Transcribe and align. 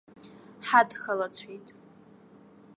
Ҳадхалацәеит. 0.67 1.67